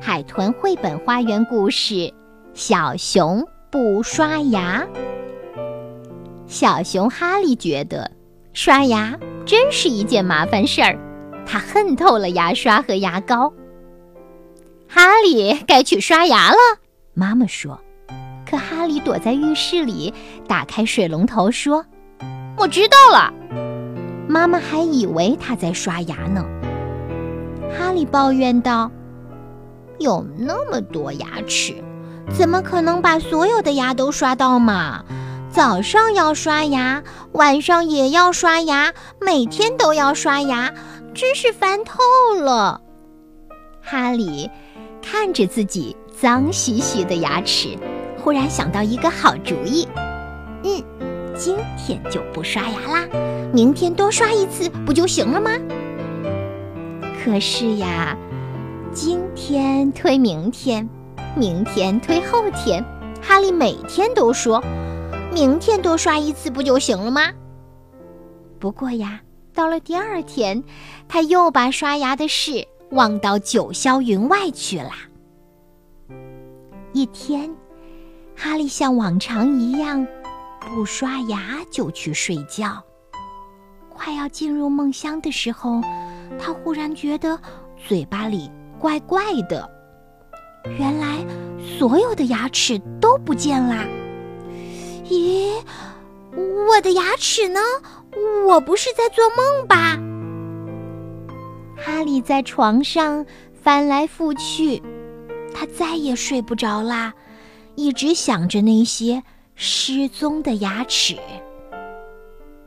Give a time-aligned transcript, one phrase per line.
[0.00, 2.12] 海豚绘本花园故事：
[2.52, 4.86] 小熊不刷牙。
[6.46, 8.10] 小熊哈利觉得
[8.52, 10.98] 刷牙真是一件麻烦事儿，
[11.46, 13.52] 他恨透了牙刷和牙膏。
[14.88, 16.58] 哈利该去刷牙了，
[17.14, 17.80] 妈妈说。
[18.46, 20.12] 可哈利躲在浴室里，
[20.46, 21.84] 打开水龙头说
[22.56, 23.32] ：“我知道了。”
[24.28, 26.44] 妈妈还以为他在刷牙呢。
[27.76, 28.90] 哈利抱怨道
[29.98, 31.74] ：“有那么多牙齿，
[32.36, 35.04] 怎么可能把所有的牙都刷到嘛？
[35.50, 40.72] 早上要刷牙，晚上也要刷牙，每天都要刷牙，
[41.14, 42.00] 真是烦透
[42.40, 42.80] 了。”
[43.80, 44.50] 哈利
[45.00, 47.78] 看着自己脏兮兮的牙齿。
[48.18, 49.86] 忽然想到一个好主意，
[50.64, 50.82] 嗯，
[51.36, 53.06] 今天就不刷牙啦，
[53.52, 55.50] 明天多刷一次不就行了吗？
[57.22, 58.16] 可是呀，
[58.94, 60.88] 今天推明天，
[61.36, 62.80] 明天推后天，
[63.20, 64.62] 哈利每天都说，
[65.32, 67.32] 明天多刷一次不就行了吗？
[68.60, 69.20] 不过呀，
[69.52, 70.62] 到了第二天，
[71.08, 74.92] 他又把刷牙的事忘到九霄云外去了。
[76.92, 77.52] 一天。
[78.36, 80.04] 哈利像往常一样，
[80.60, 82.82] 不刷牙就去睡觉。
[83.88, 85.80] 快要进入梦乡的时候，
[86.38, 87.38] 他忽然觉得
[87.76, 88.50] 嘴巴里
[88.84, 89.66] 怪怪的。
[90.78, 91.24] 原来
[91.78, 93.86] 所有的牙齿都不见啦！
[95.06, 95.54] 咦，
[96.68, 97.60] 我的牙齿呢？
[98.46, 99.98] 我不是在做梦吧？
[101.78, 104.82] 哈利在床上翻来覆去，
[105.54, 107.14] 他再也睡不着啦。
[107.76, 109.22] 一直想着那些
[109.54, 111.16] 失踪的牙齿，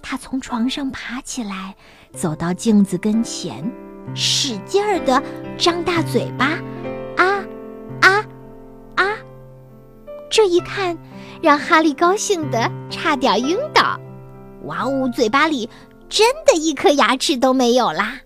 [0.00, 1.76] 他从床上爬起来，
[2.14, 3.70] 走到镜子跟前，
[4.14, 5.22] 使劲儿地
[5.56, 6.58] 张大嘴巴，
[7.16, 7.44] 啊
[8.00, 8.24] 啊
[8.96, 9.16] 啊！
[10.30, 10.96] 这一看，
[11.42, 13.98] 让哈利高兴得差点晕倒。
[14.64, 15.68] 哇呜，嘴巴里
[16.08, 18.20] 真的一颗牙齿都没有啦！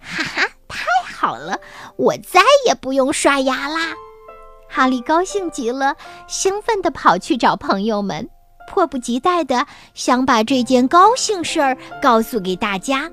[0.00, 0.84] 哈哈，太
[1.14, 1.58] 好了，
[1.96, 3.94] 我再也不用刷牙啦！
[4.68, 8.28] 哈利高兴极了，兴奋地跑去找朋友们，
[8.68, 13.10] 迫不及待地想把这件高兴事儿告诉给大家。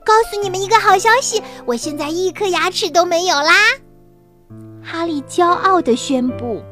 [0.00, 3.52] 告诉你们一个好消息，我现在一颗牙齿都没有啦！
[4.82, 6.62] 哈利骄傲地宣布。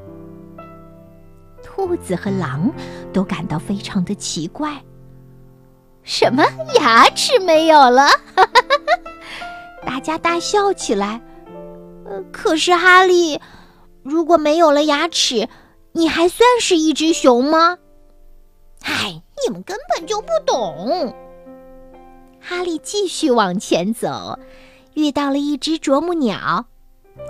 [1.62, 2.72] 兔子和狼
[3.12, 4.82] 都感到非常的奇怪：
[6.03, 6.44] 什么
[6.75, 8.08] 牙齿没有了？
[9.87, 11.20] 大家大笑起来。
[12.04, 13.41] 呃，可是哈利。
[14.02, 15.48] 如果没有了牙齿，
[15.92, 17.76] 你还算是一只熊吗？
[18.82, 21.14] 唉，你们根本就不懂。
[22.40, 24.38] 哈利继续往前走，
[24.94, 26.36] 遇到了一只啄木鸟。
[26.36, 26.66] 哈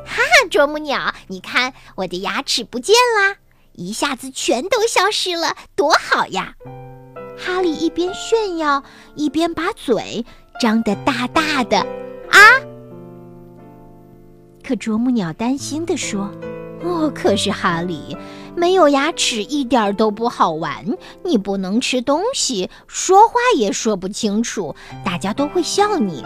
[0.06, 3.36] 哈，啄木鸟，你看我的牙齿不见啦，
[3.72, 6.54] 一下子全都消失了，多好呀！
[7.36, 8.84] 哈利一边炫耀，
[9.16, 10.24] 一边把嘴
[10.60, 11.78] 张得大大的。
[12.30, 12.38] 啊！
[14.62, 16.30] 可啄木鸟担心地说。
[16.82, 18.16] 哦，可是哈利，
[18.56, 20.84] 没有牙齿一点都不好玩。
[21.24, 24.74] 你不能吃东西，说话也说不清楚，
[25.04, 26.24] 大家都会笑你。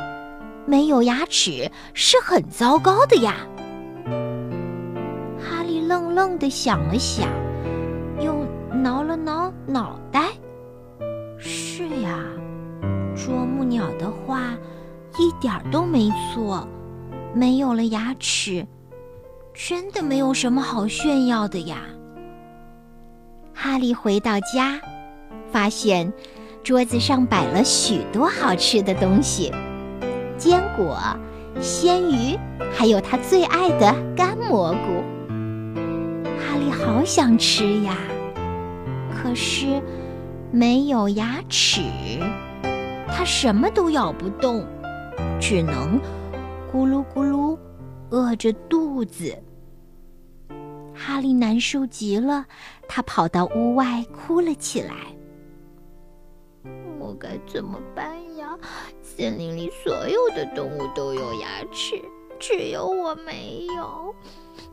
[0.66, 3.36] 没有牙齿是很糟糕的呀。
[5.38, 7.28] 哈利愣愣地想了想，
[8.18, 8.34] 又
[8.72, 10.30] 挠了挠脑袋。
[11.38, 12.24] 是呀，
[13.14, 14.56] 啄木鸟的话
[15.18, 16.66] 一点都没错，
[17.34, 18.66] 没有了牙齿。
[19.52, 21.82] 真的没有什么好炫耀的呀。
[23.64, 24.78] 哈利回到家，
[25.50, 26.12] 发现
[26.62, 29.50] 桌子上摆了许多好吃的东西：
[30.36, 30.98] 坚果、
[31.62, 32.38] 鲜鱼，
[32.75, 35.02] 还有他最爱的干蘑菇。
[36.38, 37.97] 哈利好想吃呀，
[39.16, 39.81] 可是
[40.52, 41.81] 没有牙齿，
[43.08, 44.62] 他什么都咬不动，
[45.41, 45.98] 只能
[46.70, 47.56] 咕噜咕噜。
[48.10, 49.34] 饿着肚子，
[51.06, 52.46] 哈利难受极了，
[52.88, 54.94] 他跑到屋外哭了起来。
[56.98, 58.58] 我该怎么办呀？
[59.02, 62.00] 森林里所有的动物都有牙齿，
[62.40, 64.14] 只有我没有。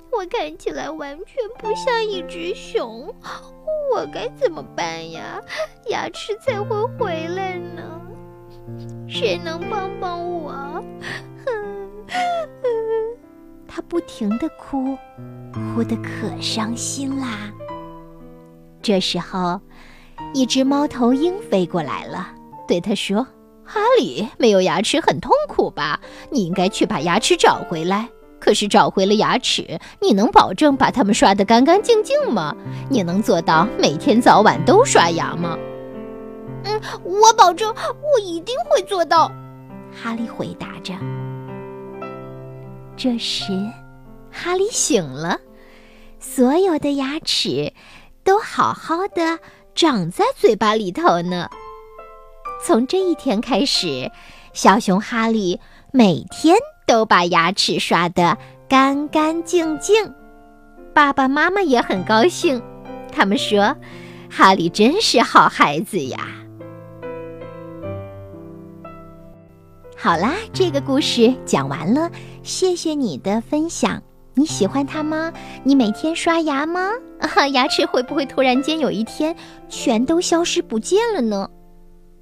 [0.09, 3.13] 我看起来完全不像一只熊，
[3.93, 5.41] 我该怎么办呀？
[5.89, 8.01] 牙齿才会回来呢？
[9.09, 10.81] 谁能帮帮我？
[13.91, 14.97] 不停地哭，
[15.51, 17.51] 哭得可伤心啦。
[18.81, 19.59] 这时候，
[20.33, 22.29] 一只猫头鹰飞过来了，
[22.65, 23.27] 对他说
[23.67, 25.99] ：“哈利，没有牙齿很痛苦吧？
[26.29, 28.07] 你应该去把牙齿找回来。
[28.39, 32.55] 可是找回了牙齿，你能保证把它们刷得干干净净吗？
[32.89, 35.57] 你能做到每天早晚都刷牙吗？
[36.63, 39.29] 嗯，我保证，我一定会做到。
[39.91, 40.93] 哈利回答着。
[42.95, 43.51] 这时，
[44.31, 45.39] 哈利醒了，
[46.19, 47.73] 所有的牙齿
[48.23, 49.39] 都好好的
[49.75, 51.49] 长在嘴巴里头呢。
[52.63, 54.11] 从这一天开始，
[54.53, 55.59] 小熊哈利
[55.91, 56.55] 每天
[56.85, 58.37] 都把牙齿刷得
[58.69, 60.13] 干干净净。
[60.93, 62.61] 爸爸妈妈也很高兴，
[63.11, 63.75] 他们说
[64.29, 66.19] ：“哈利真是好孩子呀。”
[69.97, 72.11] 好啦，这个故事讲完了，
[72.43, 74.01] 谢谢你的分享。
[74.33, 75.31] 你喜欢它吗？
[75.63, 76.89] 你每天刷牙吗？
[77.19, 79.35] 啊， 牙齿会不会突然间有一天
[79.69, 81.49] 全都消失不见了呢？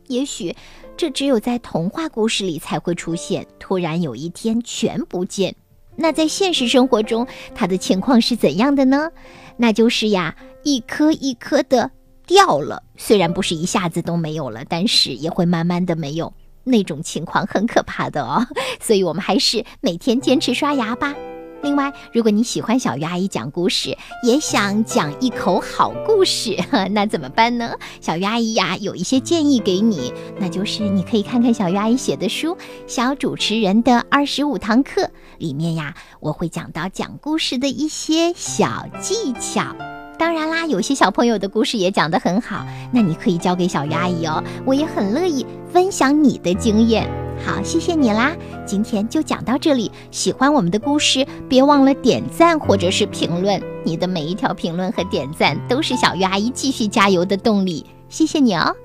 [0.08, 0.56] 也许
[0.98, 5.56] 这只有在童话故事里才会出现，突然有一天全不见。
[5.96, 9.12] 那在现实生活中，它的情况是怎样的呢？
[9.56, 11.92] 那就是呀，一颗一颗的
[12.26, 12.82] 掉了。
[12.98, 16.34] 虽然不是一下子都没有了，但是也会慢慢的没有。
[16.64, 18.46] 那种情况很可怕的哦，
[18.82, 21.14] 所以我们还是每天坚持刷牙吧。
[21.62, 26.58] 另外，如果你喜欢小鱼阿姨讲故事，也想讲一口好故事，
[26.92, 27.72] 那怎么办呢？
[28.02, 32.56] 小鱼阿姨呀，有一些建议给你，那就是你可以看看小鱼阿姨写的书
[32.88, 35.02] 《小主持人的二十五堂课》，
[35.38, 39.76] 里面呀，我会讲到讲故事的一些小技巧。
[40.18, 47.29] 当然啦，有些小朋友的故事也讲得很好，那你可以交给小鱼阿姨哦，我也很乐意分享你的经验。
[47.46, 49.92] 好，谢谢你啦，今天就讲到这里。
[50.12, 57.86] 喜欢我们的故事，别忘了点赞或者是评论，你的每一条评论和点赞都是小鱼阿姨继续加油的动力。
[58.10, 58.76] 谢谢你哦。